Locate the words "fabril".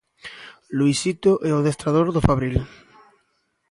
2.27-2.57